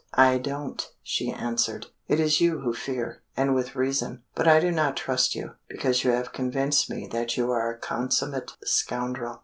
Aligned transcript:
"I 0.17 0.39
don't," 0.39 0.83
she 1.03 1.29
answered. 1.31 1.85
"It 2.07 2.19
is 2.19 2.41
you 2.41 2.61
who 2.61 2.73
fear, 2.73 3.21
and 3.37 3.53
with 3.53 3.75
reason. 3.75 4.23
But 4.33 4.47
I 4.47 4.59
do 4.59 4.71
not 4.71 4.97
trust 4.97 5.35
you, 5.35 5.51
because 5.69 6.03
you 6.03 6.09
have 6.09 6.33
convinced 6.33 6.89
me 6.89 7.07
that 7.11 7.37
you 7.37 7.51
are 7.51 7.69
a 7.71 7.77
consummate 7.77 8.51
scoundrel. 8.63 9.37